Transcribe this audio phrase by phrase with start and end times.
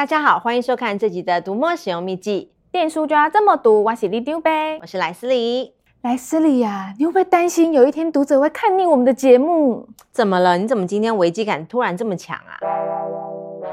[0.00, 2.50] 大家好，欢迎收看这集的读墨使用秘技。
[2.72, 5.74] 电书就要这么读，我是里丢呗，我是莱斯里。
[6.00, 9.86] 莱斯里呀，你会不会担心有一天读者会看腻我们的节目？
[10.10, 10.56] 怎么了？
[10.56, 12.56] 你怎么今天危机感突然这么强啊？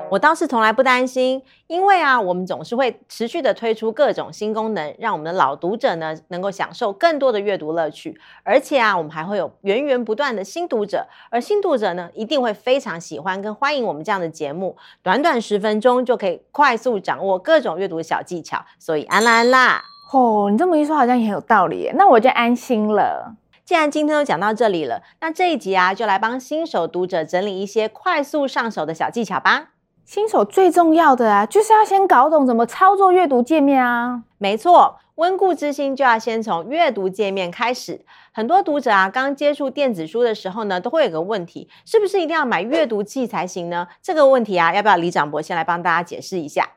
[0.10, 8.18] 我倒是从来不担心，因为啊，我们总是会持续的推出各种新功能，让我们的老读者呢能够享受更多的阅读乐趣。
[8.44, 14.78] 而且啊，我们还会有源源不断的新读者，而新读者呢一定会非常喜欢跟欢迎我们这样的节目。
[15.04, 19.84] 短短十分钟就可以快速掌握各种阅读小技巧，所以安啦安啦！
[20.14, 23.36] 哦，你这么一说好像也很有道理耶，那我就安心了。
[23.66, 29.72] 既然今天都讲到这里了，那这一集啊就来帮新手读者整理一些快速上手的小技巧吧。
[30.08, 34.24] 新手最重要的啊，就是要先搞懂怎么操作阅读界面啊。
[34.38, 38.06] 没错，温故知新就要先从阅读界面开始。
[38.32, 43.86] 很多读者啊，刚接触电子书的时候呢，都会有个问题，是不是一定要买阅读器才行呢？
[44.02, 46.70] 这个问题啊，要不要李长博先来帮大家解释一下？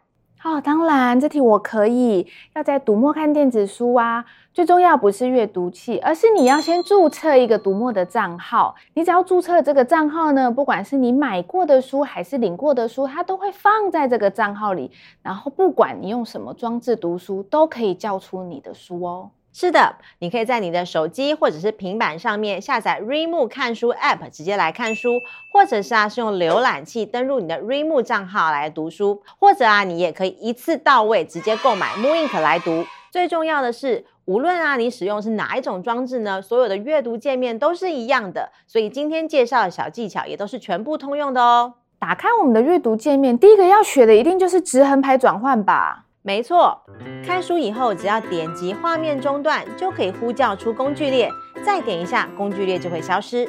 [0.42, 2.26] 哦，当然，这题我可以。
[2.54, 4.24] 要在读墨看电子书啊，
[4.54, 8.74] 最重要不是阅读器，而是你要先注册一个读墨的账号。
[8.94, 14.90] 你只要注册这个账号呢，不管是你买过的书还是领过的书，它都会放在这个账号里。
[15.22, 19.30] 然后，不管你用什么装置读书，都可以叫出你的书哦。
[19.52, 25.20] 是的，你可以在你的手机或者是平板上面下载 r e m o 看书 App，直接来看书，
[25.52, 32.84] 或者是啊是用浏览器登入你的 r e m o 账号来读书，或者啊你也可以一次到位直接购买 mooInk 来读。
[33.10, 41.74] 最重要的是，无论啊你使用是哪一种装置呢，所有的阅读界面都是一样的，所以今天介绍的小技巧也都是全部通用的哦。
[41.98, 46.04] 打开我们的阅读界面，第一个要学的一定就是直横排转换吧。
[46.22, 46.78] 没错，
[47.26, 51.30] 开书以后，只要点击画面中段，就可以呼叫出工具列，
[51.64, 53.48] 再点一下，工具列就会消失。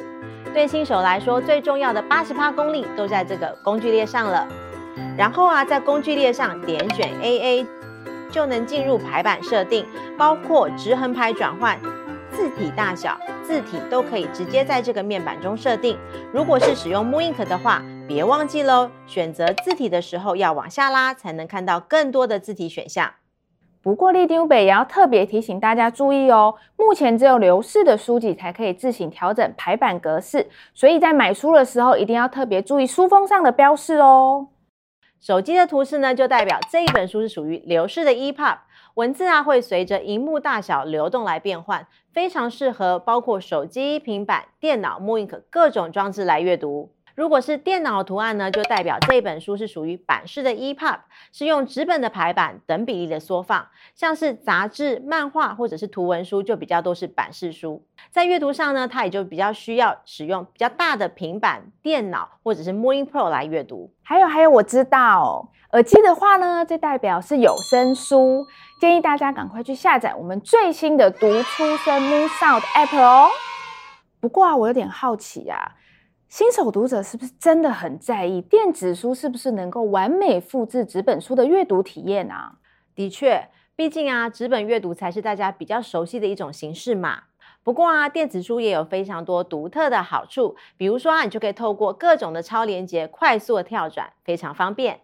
[0.54, 4.48] 对新手来说，最重要的八十趴功力都在这个工具列上了。
[5.18, 7.66] 然后啊，在工具列上点选 AA，
[8.30, 9.84] 就能进入排版设定，
[10.16, 11.78] 包括直横排转换。
[12.30, 15.98] 字体大小、字体都可以直接在这个面板中设定。
[16.32, 23.14] 如果是使用 m o i n k 的话，别忘记喽，选择字体的时候要往下拉，才能看到更多的字体选项。
[23.80, 34.48] 不过，里长伯也要特别提醒大家注意哦，目前只有流式的书籍才可以自行调整排版格式，所以在买书的时候一定要特别注意书封上的标示哦。
[35.20, 38.58] 手机的图示呢，就代表这一本书是属于流式的 EPUB。
[38.94, 46.90] 文字啊，会随着荧幕大小流动来变换，非常适合包括手机、平板、电脑、mooInk 各种装置来阅读。
[47.14, 50.98] 如果是电脑图案呢，就代表这本书是属于版式的 EPUB，
[51.32, 53.68] 是用纸本的排版等比例的缩放。
[53.94, 57.84] 像是杂志、漫画或者是图文书，就比较多是版式书。
[58.10, 63.92] 在阅读上呢，它也就比较需要使用比较大的平板电脑或者是 mooInk Pro 来阅读。
[64.02, 68.46] 还有还有，我知道耳机的话呢，这代表是有声书，
[68.80, 73.28] 建议大家赶快去下载我们最新的读出声 Moon Sound App 哦。
[74.18, 75.72] 不过啊，我有点好奇啊。
[76.32, 82.54] 新手读者是不是真的很在意电子书是不是能够完美复制纸本书的阅读体验啊？
[82.94, 87.24] 的确，毕竟啊，纸本阅读才是大家比较熟悉的一种形式嘛。
[87.62, 95.00] 不过啊，电子书也有非常多独特的好处，比如说啊，你就可以透过各种的超连结快速的跳转，非常方便。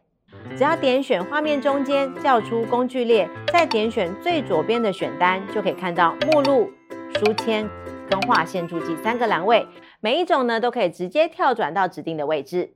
[0.57, 6.71] 只要点选画面中间叫出工具列，再点选最左边的选单，就可以看到目录、
[7.17, 7.69] 书签
[8.09, 9.67] 跟划线注记三个栏位。
[10.01, 12.75] 每一种呢，都可以直接跳转到指定的位置。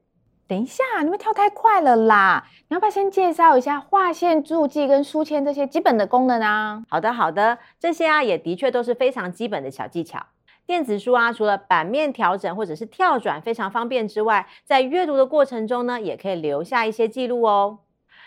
[0.49, 2.44] 等一下，你们跳太快了啦！
[2.69, 6.83] 你要不要先介绍一下划线注记跟书签这些基本的功能啊？
[6.91, 10.27] 好的，好的，这些啊也的确都是非常基本的小技巧。
[10.66, 17.78] 电子书啊，除了版面调整或者是跳转非常方便之外，在阅读的过程中呢，也可以留下一些记录哦。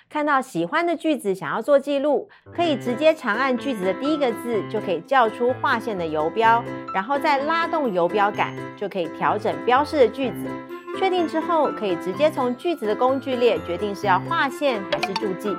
[0.09, 10.45] 看到喜欢的句子，想要做记录，可以直接长按句子的第一个字，就可以叫出划线的游标，然后再拉动游标杆，就可以调整标示的句子。
[10.97, 15.53] 确定之后，可以直接从句子的工具列决定是要划线还是注记。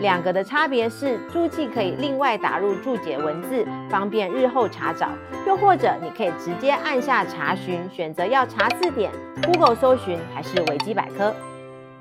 [0.00, 5.08] 两个的差别是，注记可以另外打入注解文字，方便日后查找；
[5.46, 9.10] 又或者你可以直接按下查询，选择要查字典、
[9.44, 11.34] Google 搜寻还是维基百科。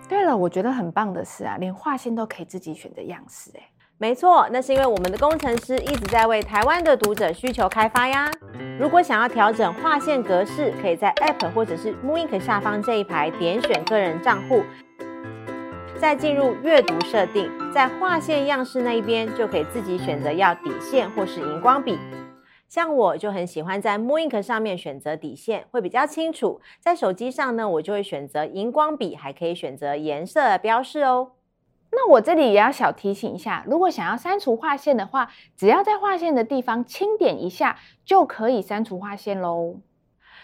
[0.09, 3.61] 对了，我觉得很棒的是啊，连划线都可以自己选的样式，哎，
[3.97, 8.31] 没错，那是因为我们的工程师一直在为台湾的读者需求开发呀。
[8.79, 14.63] 如果想要调整划线格式，可以在 App 或者是 Moink 下方这一排点选个人账户，
[15.99, 21.99] 再进入阅读设定，在划线样式那一边就可以自己选择要底线或是荧光笔。
[22.67, 26.59] 像我就很喜欢在 mooInk 上面选择底线，会比较清楚。
[26.79, 31.31] 在手机上呢，我就会选择荧光笔，还可以选择颜色的标示哦。
[31.91, 39.77] 那我这里也要小提醒一下，如果想要删除划线的话，只要在划线的地方轻点一下，就可以删除划线喽。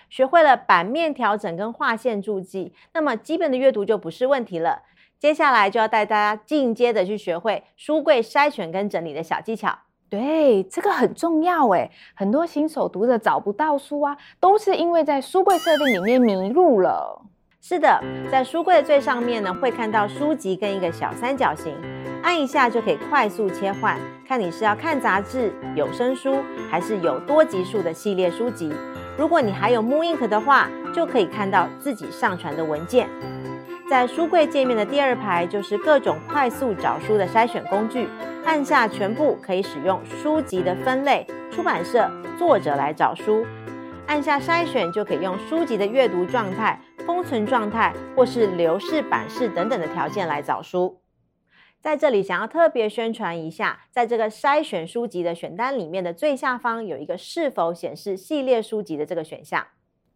[0.10, 4.84] 学会了版面调整跟划线注记，那么基本的阅读就不是问题了。
[5.20, 9.80] 接下来就要带大家进阶的去学会书柜筛选跟整理的小技巧。
[10.14, 11.90] 对，这个很重要诶。
[12.14, 17.20] 很多新手读者找不到书啊，都是因为在书柜设定里面迷路了。
[17.60, 18.00] 是的，
[18.32, 21.74] 在书柜的最上面呢，会看到书籍跟一个小三角形，
[22.22, 26.36] 按一下就可以快速切换，看你是要看杂志、有声书，
[26.70, 28.72] 还是有多集数的系列书籍。
[29.18, 33.08] 如果你还有 Moon Ink 的话，就可以看到自己上传的文件。
[33.90, 38.08] 在书柜界面的第二排，就是各种快速找书的筛选工具。
[38.46, 43.46] 按下全部，可以使用书籍的分类、出版社、作者来找书。
[44.08, 51.03] 按下筛选，就可以用书籍的阅读状态、封存状态，或是流式、版式等等的条件来找书。
[51.84, 59.68] 在这里，想要特别宣传一下，在这个筛选书籍的选单里面的最下方，有一个是否显示系列书籍的这个选项。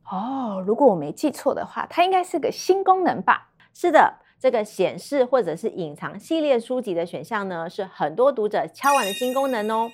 [0.10, 3.50] 哦，如果我没记错的话，它应该是个新功能吧？
[3.74, 9.92] 是的，这个显示或者是隐藏系列书籍的选项呢，是很多读者敲完的新功能哦。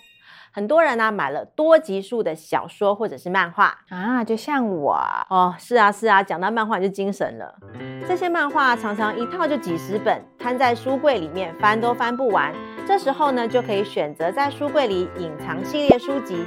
[0.55, 4.93] 很多人呢、啊、买了多集数的小说或者是漫画啊，就像我
[5.27, 7.55] 哦，是啊是啊，讲到漫画就精神了。
[8.07, 12.53] 这些漫画常常一套就几十本，摊在书柜里面翻都翻不完。
[12.85, 16.45] 这时候呢，就可以选择在书柜里隐藏系列书籍，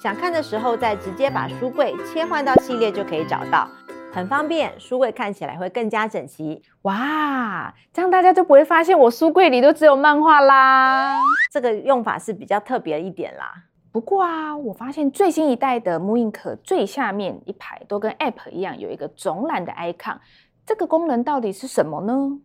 [0.00, 3.68] 想看的时候再直接把书柜切换到系列就可以找到。
[4.14, 6.60] 很方便，书柜看起来会更加整齐。
[6.82, 11.18] 哇，这样大家就不会发现我书柜里都只有漫画啦。
[11.50, 13.54] 这个用法是比较特别一点啦。
[13.90, 20.18] 不过啊，我发现最新一代的 mooInk 最下面一排都跟 App 一样，有一个总览的 icon。
[20.66, 22.38] 这个功能到底是什么呢？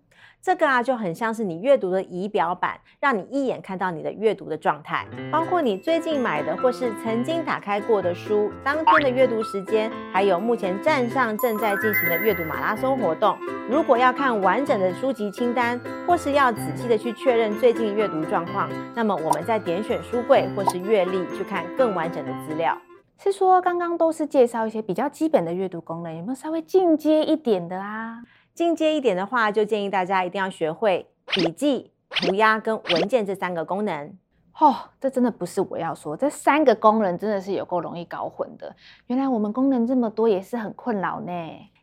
[0.48, 13.38] 这个啊，就很像是你阅读的仪表板，让你一眼看到你的阅读的状态，包括你最近买的或是曾经打开过的书，当天的阅读时间，还有目前站上正在进行的阅读马拉松活动。
[13.70, 15.78] 如果要看完整的书籍清单，
[16.08, 22.74] 或是要仔细的去确认最近阅读状况，那么我们再点选书柜或是阅历去看更完整的资料。
[23.22, 28.22] 是说刚刚都是介绍一些比较基本的阅读功能，有没有稍微进阶一点的啊？
[28.57, 34.18] 进阶一点的话，就建议大家一定要学会笔记、涂鸦跟文件这三个功能。
[34.59, 38.75] 哦，这真的不是我要说，这三个功能真的是有够容易搞混的。
[39.06, 41.31] 原来我们功能这么多，也是很困扰呢。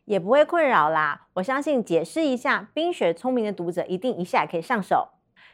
[0.04, 5.10] 也不会困扰啦，我相信解释一下，冰雪聪明的读者一定一下也可以上手。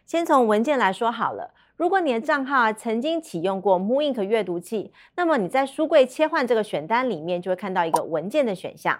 [0.06, 8.98] 先从文件来说好了，如果你的账号啊曾经启用过 mooInk 阅读器，那么你在书柜切换这个选单里面，就会看到一个文件的选项。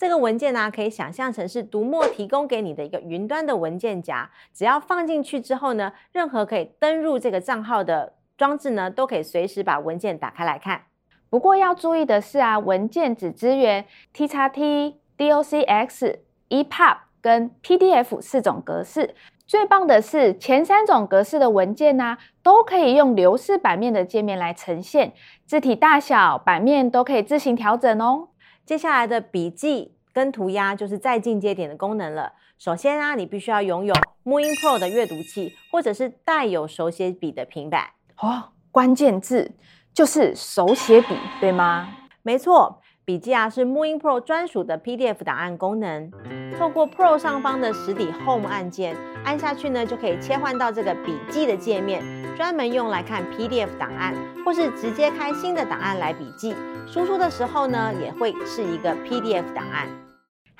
[0.00, 4.30] 这个文件呢、可以想象成是读墨提供给你的一个云端的文件夹。
[4.50, 10.84] 只要放进去之后呢，任何可以登入这个账号的装置呢，都可以随时把文件打开来看。
[11.28, 13.84] 不过要注意的是啊，文件只支援
[14.16, 16.16] txt、docx、
[16.48, 19.14] EPUB 跟 PDF 四种格式。
[19.46, 25.12] 最棒的是，前三种格式的文件呢、都可以用流式版面的界面来呈现，
[25.44, 28.28] 字体大小、版面都可以自行调整哦。
[28.64, 32.34] 接下来的笔记跟涂鸦就是再进阶点的功能了。
[32.58, 37.86] 首先啊，你必须要拥有 mooInk Pro 的阅读器，或者是带有手写笔的平板。
[38.18, 39.52] 哦，关键字
[39.94, 41.88] 就是手写笔，对吗？
[42.20, 46.12] 没错，笔记啊是 mooInk Pro 专属的 PDF 档案功能。
[46.58, 52.02] 透过 Pro 上方的实体 Home 按键，按下去呢，就可以切换到这个笔记的界面，
[52.36, 56.54] 专门用来看 PDF 档案，或是直接开新的档案来笔记。
[56.86, 59.88] 输出的时候呢，也会是一个 PDF 档案。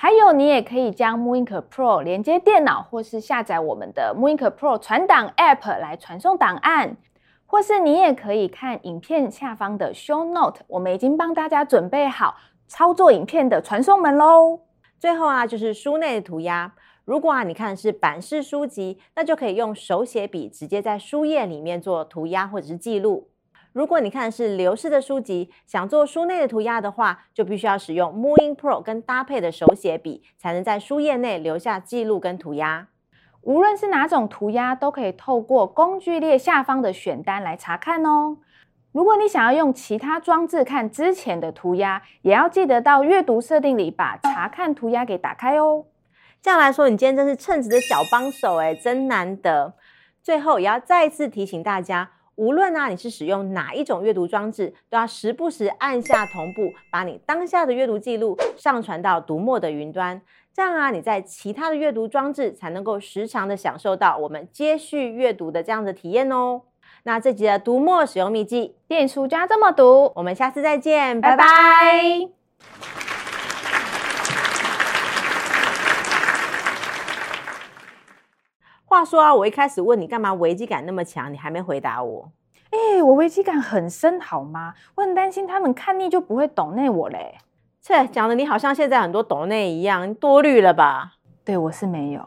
[0.03, 6.97] 还有，你也可以将 mooInk Pro 连接电脑，或是下载我们的 mooInk Pro 传档 App 来传送档案，
[7.45, 14.61] 或是你也可以看影片下方的 Show Note，我们已经帮大家准备好操作影片的传送门喽。
[14.99, 16.73] 最后啊，就是书内的涂鸦。
[17.05, 23.29] 如果啊，你看是版式书籍，那就可以用手写笔直接在书页里面做涂鸦或者是记录。
[23.73, 32.89] 如果你看的是流式的书籍，想做书内的涂鸦的话，就必须要使用 Moon Pro 跟搭配的手写笔，才能在书页内留下记录跟涂鸦。
[33.43, 38.39] 无论是哪种涂鸦，都可以透过工具列下方的选单来查看哦。
[38.93, 45.87] 如果你想要用其他装置看之前的涂鸦，也要记得到阅读设定里把查看涂鸦给打开哦。
[46.43, 49.75] 这样来说，你今天真是称职的小帮手诶，真难得。
[50.23, 60.23] 最后也要再次提醒大家，无论啊你是使用哪一种阅读装置，都要时不时按下同步，把你当下的阅读记录上传到读墨的云端。
[60.55, 66.63] 这样啊，你在其他的阅读装置才能够时常的享受到我们接续阅读的这样的体验哦。
[67.03, 70.11] 那这集的读墨使用秘技，电书就要这么读。
[70.15, 73.00] 我们下次再见，拜拜。
[79.01, 82.31] 话说啊，我一开始问你干嘛危机感那么强，你还没回答我。
[82.69, 84.75] 哎、欸，我危机感很深，好吗？
[84.95, 87.39] 我很担心他们看腻就不会懂内我嘞。
[87.81, 91.15] 切，讲的你好像现在很多懂内一样，多虑了吧？
[91.43, 92.23] 对，我是没有。